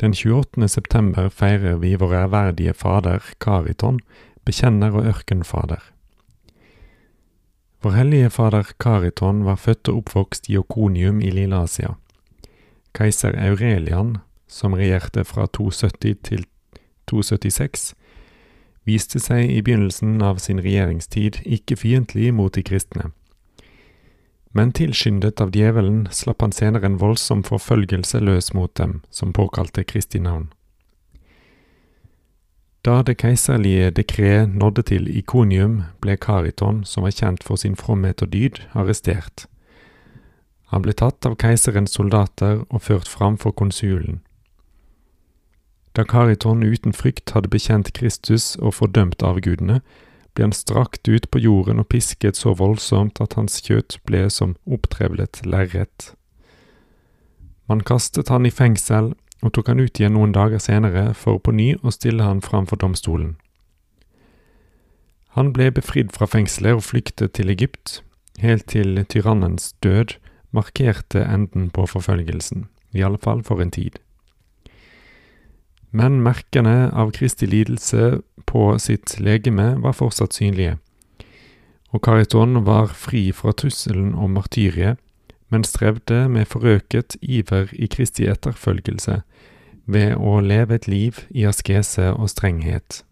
[0.00, 0.68] Den 28.
[0.68, 4.00] september feirer vi vår ærverdige fader, Kariton,
[4.44, 5.80] bekjenner og ørkenfader.
[7.82, 11.94] Vår hellige fader Kariton var født og oppvokst i Okonium i Lilleasia.
[12.94, 16.44] Keiser Aurelian, som regjerte fra 270 til
[17.08, 17.94] 276,
[18.84, 23.14] viste seg i begynnelsen av sin regjeringstid ikke fiendtlig mot de kristne.
[24.56, 29.84] Men tilskyndet av djevelen slapp han senere en voldsom forfølgelse løs mot dem, som påkalte
[29.84, 30.46] Kristi navn.
[32.86, 38.22] Da det keiserlige dekret nådde til Ikonium, ble Kariton, som var kjent for sin fromhet
[38.24, 39.44] og dyd, arrestert.
[40.72, 44.22] Han ble tatt av keiserens soldater og ført fram for konsulen.
[45.92, 49.82] Da Kariton uten frykt hadde bekjent Kristus og fordømt avgudene,
[50.36, 54.54] ble han strakt ut på jorden og pisket så voldsomt at hans kjøtt ble som
[54.68, 56.12] opptrevlet lerret.
[57.66, 61.54] Man kastet han i fengsel og tok han ut igjen noen dager senere for på
[61.56, 63.34] ny å stille han fram for domstolen.
[65.36, 68.00] Han ble befridd fra fengselet og flyktet til Egypt,
[68.40, 70.16] helt til tyrannens død
[70.56, 73.98] markerte enden på forfølgelsen, i alle fall for en tid.
[75.90, 80.78] Men merkene av Kristi lidelse på sitt legeme var fortsatt synlige,
[81.94, 84.98] og Kariton var fri fra trusselen om martyriet,
[85.48, 89.20] men strevde med forøket iver i Kristi etterfølgelse
[89.86, 93.04] ved å leve et liv i askese og strenghet.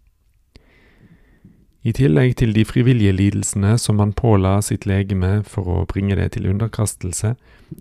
[1.84, 6.30] I tillegg til de frivillige lidelsene som han påla sitt legeme for å bringe det
[6.34, 7.34] til underkastelse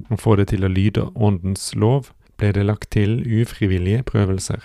[0.09, 4.59] og få det til å lyde åndens lov, ble det lagt til ufrivillige prøvelser.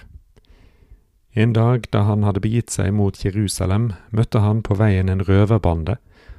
[1.35, 5.99] En dag da han hadde begitt seg mot Jerusalem, møtte han på veien en røverbande,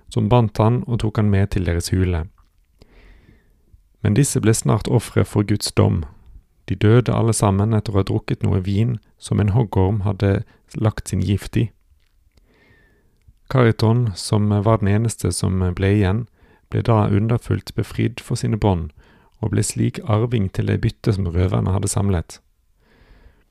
[0.09, 2.25] som bandt han og tok han med til deres hule.
[4.01, 6.03] Men disse ble snart ofre for Guds dom.
[6.69, 10.44] De døde alle sammen etter å ha drukket noe vin som en hoggorm hadde
[10.75, 11.69] lagt sin gift i.
[13.49, 16.28] Kariton, som var den eneste som ble igjen,
[16.69, 18.91] ble da underfullt befridd for sine bånd,
[19.41, 22.38] og ble slik arving til det byttet som røverne hadde samlet.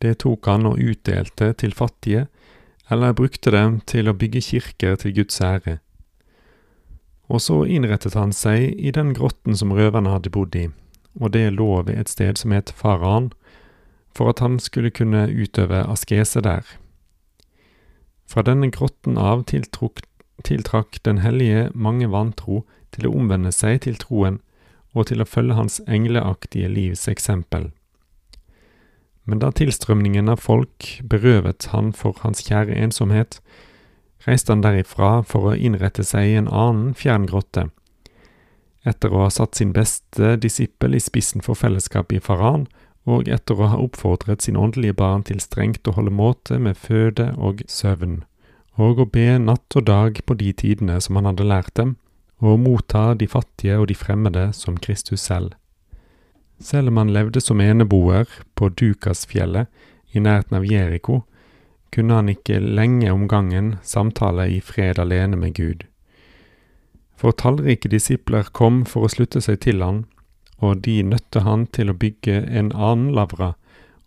[0.02, 2.26] Det tok han og utdelte til fattige,
[2.90, 5.78] eller brukte dem til å bygge kirker til Guds ære.
[7.28, 10.68] Og så innrettet han seg i den grotten som røverne hadde bodd i,
[11.20, 13.32] og det lå ved et sted som het Faran,
[14.14, 16.64] for at han skulle kunne utøve askese der.
[18.28, 20.02] Fra denne grotten av tiltrukk,
[20.44, 22.62] tiltrakk Den hellige mange vantro
[22.94, 24.38] til å omvende seg til troen
[24.94, 27.70] og til å følge hans engleaktige livs eksempel.
[29.28, 33.42] Men da tilstrømningen av folk berøvet han for hans kjære ensomhet,
[34.24, 37.66] reiste han derifra for å innrette seg i en annen fjern grotte.
[38.88, 42.64] Etter å ha satt sin beste disippel i spissen for fellesskapet i Faran,
[43.08, 47.30] og etter å ha oppfordret sin åndelige barn til strengt å holde måte med føde
[47.36, 48.22] og søvn,
[48.80, 51.96] og å be natt og dag på de tidene som han hadde lært dem,
[52.40, 55.56] og å motta de fattige og de fremmede som Kristus selv.
[56.60, 59.68] Selv om han levde som eneboer på Dukasfjellet
[60.10, 61.22] i nærheten av Jeriko,
[61.94, 65.86] kunne han ikke lenge om gangen samtale i fred alene med Gud.
[67.18, 70.04] For tallrike disipler kom for å slutte seg til han,
[70.58, 73.54] og de nødte han til å bygge en annen lavra,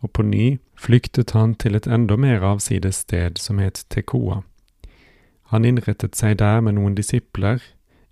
[0.01, 0.45] og på ny
[0.79, 4.41] flyktet han til et enda mer avsides sted som het Tekoa.
[5.51, 7.59] Han innrettet seg der med noen disipler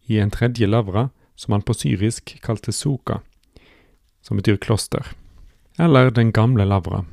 [0.07, 3.21] i en tredje lavra, som han på syrisk kalte Soka,
[4.29, 5.05] som betyr kloster,
[5.79, 7.05] eller Den gamle lavra.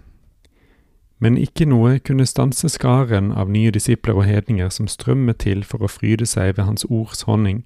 [1.19, 5.81] Men ikke noe kunne stanse skaren av nye disipler og hedninger som strømmet til for
[5.81, 7.65] å fryde seg ved Hans ords honning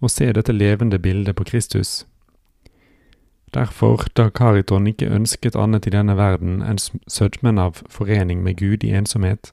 [0.00, 2.04] og se dette levende bildet på Kristus.
[3.54, 8.84] Derfor, da Kariton ikke ønsket annet i denne verden enn sødmen av forening med Gud
[8.84, 9.50] i ensomhet,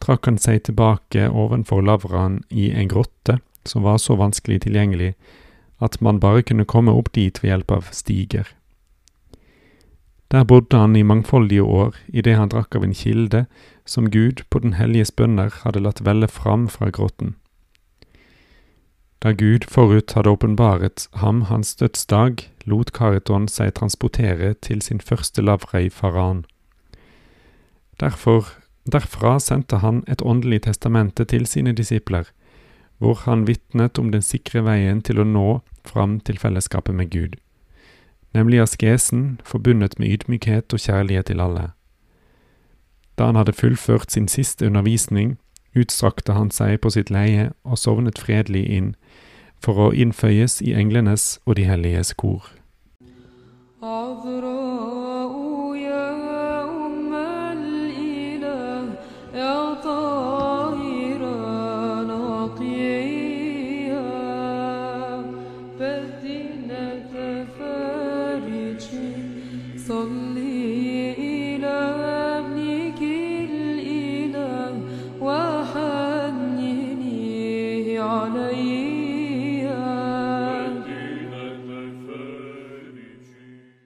[0.00, 5.12] trakk han seg tilbake ovenfor lavraen i en grotte som var så vanskelig tilgjengelig
[5.82, 8.48] at man bare kunne komme opp dit ved hjelp av stiger.
[10.32, 13.44] Der bodde han i mangfoldige år idet han drakk av en kilde
[13.84, 17.34] som Gud på den helliges bønner hadde latt velle fram fra grotten.
[19.22, 25.44] Da Gud forut hadde åpenbaret ham hans dødsdag, lot Kariton seg transportere til sin første
[25.44, 26.42] lavrei Faran.
[28.00, 28.48] Derfor,
[28.88, 32.24] derfra sendte han et åndelig testamente til sine disipler,
[32.98, 37.36] hvor han vitnet om den sikre veien til å nå fram til fellesskapet med Gud,
[38.34, 41.70] nemlig askesen forbundet med ydmykhet og kjærlighet til alle.
[43.18, 45.38] Da han hadde fullført sin siste undervisning,
[45.76, 48.94] utstrakte han seg på sitt leie og sovnet fredelig inn,
[49.62, 52.48] for å innføyes i englenes og de helliges kor.
[53.82, 54.24] Av